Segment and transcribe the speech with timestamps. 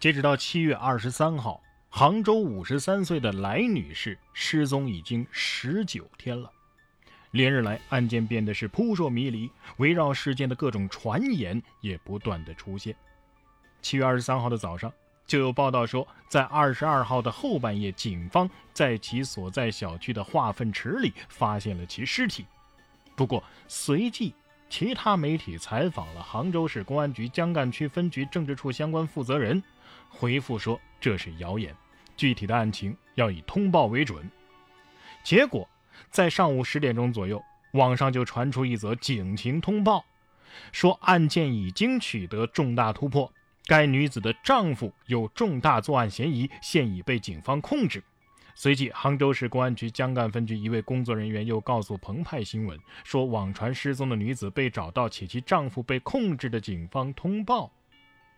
[0.00, 6.52] 截止到七月二十三号，杭州五十三岁的来女士失踪已经十九天了。
[7.32, 12.94] 连日来，案件变得是扑朔迷离，围绕事件的各种传言也不断的出现。
[13.82, 14.92] 七月二十三号的早上，
[15.26, 22.46] 就有报道说，在二十二号的后半夜，警方在其所在小区的化粪池里发现了其尸体。
[23.16, 24.32] 不过，随即。
[24.68, 29.62] 其他媒体采访了杭州市公安局江干区分局政治处相关负责人，
[30.08, 31.74] 回复说这是谣言，
[32.16, 34.30] 具体的案情要以通报为准。
[35.24, 35.68] 结果
[36.10, 37.42] 在上午十点钟左右，
[37.72, 40.04] 网上就传出一则警情通报，
[40.70, 43.32] 说案件已经取得重大突破，
[43.66, 48.04] 该女子的丈夫有重大作案嫌疑，现已被警方控制。
[48.60, 57.70] 随即，杭州市公安局江干分局一位工作人员又告诉澎湃新闻说，网传失踪的女子被找到且其丈夫被控制的警方通报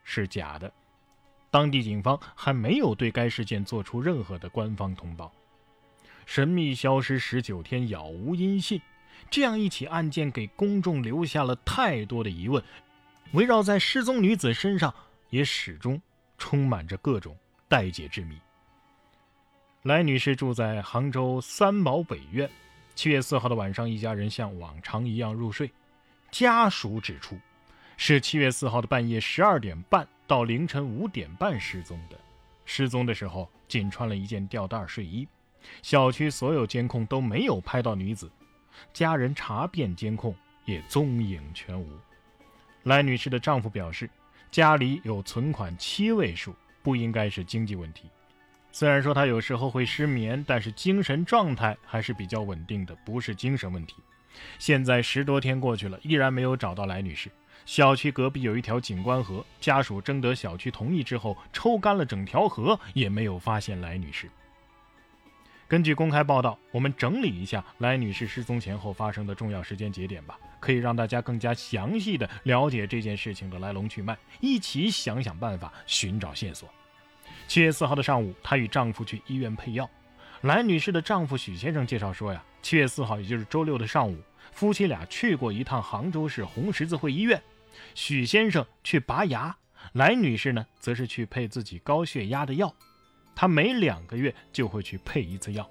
[0.04, 0.70] 是假的，
[1.50, 5.32] 当地警方还没有对该事件做出任何的官方通报。
[6.26, 8.78] 神秘消失十九天，杳无音信，
[9.30, 12.62] 这样一起案件给公众留下了太多的疑问，
[13.32, 14.94] 围绕在失踪女子身上，
[15.30, 15.98] 也始终
[16.36, 17.34] 充满着各种
[17.68, 18.36] 待解之谜。
[19.82, 22.48] 来女士住在杭州三毛北苑。
[22.94, 25.70] 七月四号的晚上，一家人像往常一样入睡。
[26.30, 27.38] 家属指出，
[27.96, 32.18] 是七月四号的半夜十二点半到凌晨五点半失踪的。
[32.66, 35.26] 失踪的时候仅穿了一件吊带睡衣。
[35.80, 38.30] 小区所有监控都没有拍到女子，
[38.92, 40.36] 家人查遍监控
[40.66, 41.88] 也踪影全无。
[42.82, 44.10] 来女士的丈夫表示，
[44.50, 48.10] 家里有存款七位数，不应该是经济问题。
[48.72, 53.96] 虽然说他有时候会失眠，但是精神状态还是比较稳定的，不是精神问题。
[54.58, 57.30] 现在十多天过去了，依然没有找到来女士。
[57.66, 64.30] 小区隔壁有一条景观河，家属征得小区同意之后抽干了整条河，也没有发现来女士。
[65.68, 76.68] 根据公开报道，我们整理一下来女士失踪前后发生的重要时间节点吧，可以让大家更加详细的了解这件事情的来龙去脉，一起想想办法寻找线索。
[77.50, 79.90] 七月四号的上午，她与丈夫去医院配药。
[80.42, 84.16] 来女士的丈夫许先生介绍说呀，七月四号，也就是周六的上午，
[84.52, 87.42] 夫妻俩去过一趟杭州市红十字会医院。
[87.92, 89.56] 许先生去拔牙，
[89.94, 92.72] 来女士呢，则是去配自己高血压的药。
[93.34, 95.68] 她每两个月就会去配一次药。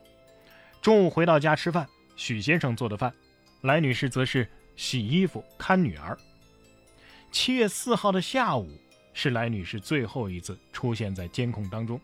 [0.82, 3.14] 中午回到家吃饭，许先生做的饭，
[3.62, 6.18] 来女士则是洗衣服、看女儿。
[7.32, 8.70] 七月四号的下午。
[9.14, 12.00] 是来女士最后一次出现在监控当中。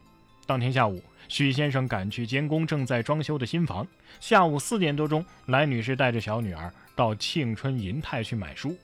[0.46, 3.86] 当天下午，许先生赶去监工正在装修的新房。
[4.20, 8.78] 下午四点多钟，来女士带着小女儿到庆春银泰去买书。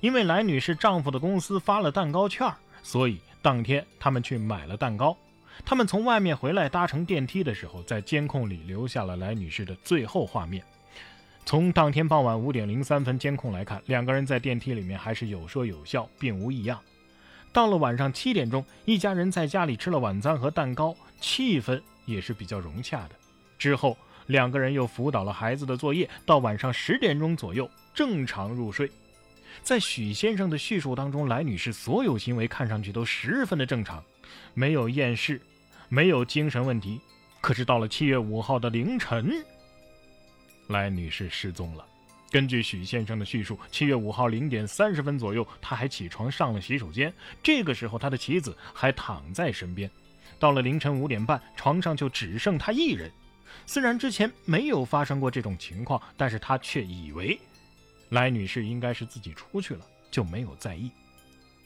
[0.00, 2.50] 因为来女士丈夫的公司发了蛋糕券，
[2.82, 5.16] 所以当天他们去买了蛋糕。
[5.66, 10.64] 他们从外面回来，搭乘电梯的时候，在监控里留下了来女士的最后画面。
[11.44, 16.80] 从当天傍晚五点零三分监控来看，两个人在电梯里面还是有说有笑，并无异样。
[17.52, 23.10] 到了晚上七点钟，一家人在家里吃了晚餐和蛋糕，气氛也是比较融洽的。
[23.58, 23.96] 之后，
[24.26, 28.90] 两个人又辅导了孩子的作业，到晚上十点钟左右正常入睡。
[29.62, 34.02] 在许先生的叙述当中，来女士所有行为看上去都十分的正常，
[34.54, 35.40] 没有厌世，
[35.90, 36.98] 没有精神问题。
[37.42, 39.44] 可是到了七月五号的凌晨，
[40.68, 41.84] 来女士失踪了。
[42.32, 47.12] 根据许先生的叙述，七月五号零点三十分左右，他还起床上了洗手间。
[47.42, 49.90] 这个时候，他的妻子还躺在身边。
[50.38, 53.12] 到了凌晨五点半，床上就只剩他一人。
[53.66, 57.38] 虽然之前没有发生过这种情况，但是他却以为
[58.08, 60.90] 来女士应该是自己出去了，就没有在意。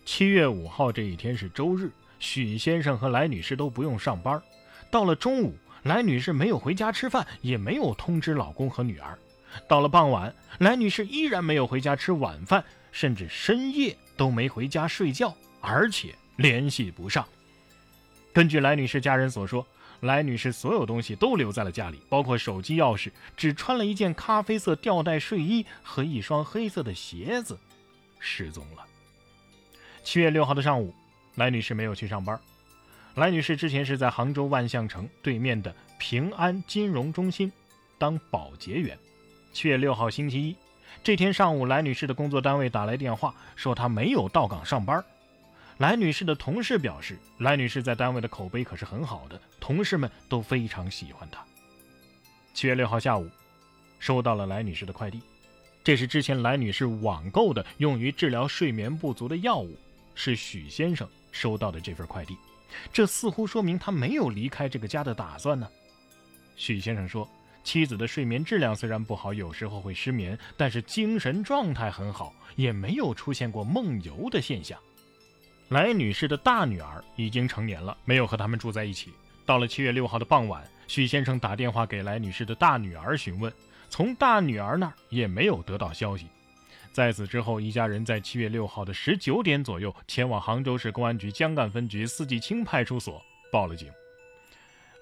[0.04, 4.42] 七月五号这一天是周日，许先生和来女士都不用上班。
[4.90, 9.16] 到了中午，来女士没有回家吃饭，也没有通知老公和女儿。
[9.68, 17.26] 到了傍晚，来女士依然没有回家吃晚饭，甚至深夜都没回家睡觉，而且联系不上。
[18.32, 19.66] 根据来女士家人所说，
[20.00, 27.58] 来女士所有东西都留在了家里，包括手机、钥匙，只穿了一件咖啡色吊带睡衣和一双黑色的鞋子，
[28.18, 28.84] 失踪了。
[30.04, 30.94] 七月六号的上午，
[31.36, 32.38] 来女士没有去上班。
[33.14, 37.50] 来女士之前是在杭州万象城对面的平安金融中心
[37.96, 38.98] 当保洁员。
[39.56, 40.56] 七月六号星期一，
[41.02, 45.02] 这天上午，来女士的工作单位打来电话，说她没有到岗上班。
[45.78, 51.42] 来女士的同事表示，来女士在单位的口碑可是很好的，同事们都非常喜欢她。
[52.52, 53.30] 七月六号下午，
[53.98, 55.22] 收到了来女士的快递，
[55.82, 59.74] 这是之前来女士网购的用于治疗睡眠不足的药物，
[60.14, 62.36] 是许先生收到的这份快递，
[62.92, 65.66] 这似乎说明他没有离开这个家的打算呢。
[66.56, 67.26] 许先生说，
[67.66, 74.78] 妻子的睡眠质量虽然不好，有时候会失眠，但是精神状态很好，也没有出现过梦游的现象。
[75.70, 79.12] 来女士的大女儿已经成年了，没有和他们住在一起。
[79.44, 83.52] 到了七月六号的傍晚，许先生打电话给来女士的大女儿询问，
[83.90, 86.28] 从大女儿那儿也没有得到消息。
[86.92, 93.20] 在此之后，一家人在七月六号的十九点左右前往杭州市公安局江干分局四季青派出所
[93.50, 93.90] 报了警。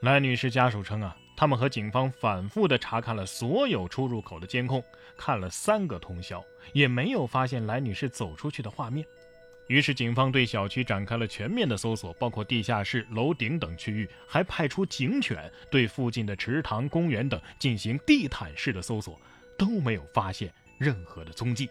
[0.00, 4.82] 来女士家属称啊，他们和警方反复的查看了所有出入口的监控，
[5.16, 9.04] 看了三个通宵，也没有发现来女士走出去的画面。
[9.66, 19.18] 于是，警方对小区展开了全面的搜索，包括地下室、楼顶等区域，还派出警犬对附近的池塘、公园等进行地毯式的搜索，
[19.56, 21.68] 都没有发现任何的踪迹。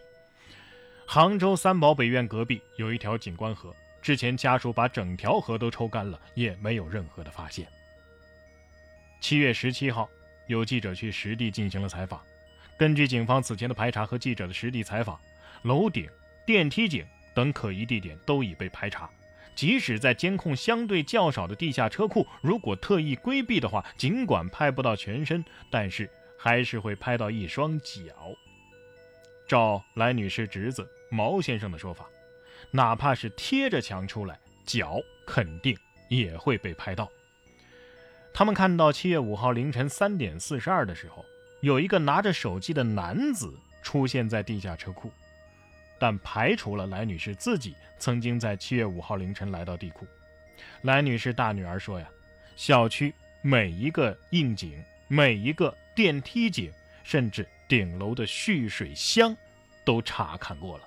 [1.06, 3.72] 杭州三宝北苑隔壁有一条景观河，
[4.02, 7.64] 之前家属把整条河都抽干了，也没有任何的发现。
[9.24, 10.06] 七月十七号，
[10.48, 12.20] 有记者去实地进行了采访，
[12.76, 15.18] 根据警方此前的排查和记者的实地采访，
[15.62, 16.06] 楼顶、
[16.44, 17.06] 电梯井。
[17.34, 19.08] 等可疑地点都已被排查，
[19.54, 26.06] 即使在监控相对较少的地下车库，如果特意规避的话，尽管拍不到全身，但是
[26.38, 28.12] 还是会拍到一双脚。
[29.48, 32.06] 照来女士侄子毛先生的说法，
[32.70, 35.74] 哪怕是贴着墙出来，脚肯定
[36.10, 37.10] 也会被拍到。
[38.36, 41.24] 他们看到七月五号凌晨三点四十二的时候，
[41.60, 45.08] 有一个拿着手机的男子出现在地下车库。
[46.00, 50.04] 但排除了来女士自己曾经在七月五号凌晨来到地库。
[50.82, 52.08] 来女士大女儿说呀，
[52.56, 56.72] 小区每一个应井、每一个电梯井，
[57.04, 59.34] 甚至顶楼的蓄水箱，
[59.84, 60.84] 都查看过了。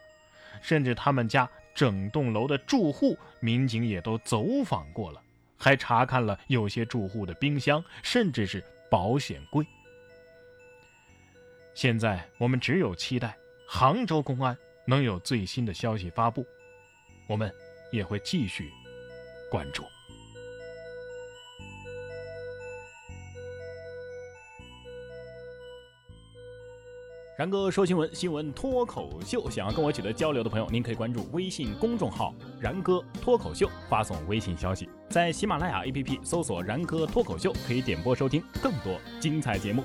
[0.61, 5.21] 甚至他们家整栋楼的住户，民警也都走访过了，
[5.57, 9.65] 还查看了有些住户的冰箱，甚至是保险柜。
[11.73, 13.37] 现在我们只有期待
[13.67, 14.57] 杭州公安。
[14.89, 16.47] 能有最新的消息发布，
[17.27, 17.53] 我们
[17.91, 18.71] 也会继续
[19.51, 19.83] 关注。
[27.37, 29.49] 然哥说新闻，新闻脱口秀。
[29.49, 39.83] 想要跟我取得交流的朋友，您可以关注微信公众号“然哥脱口秀”，发送微信消息，在喜马拉雅 APP 搜索“然哥脱口秀”，可以点播收听更多精彩节目。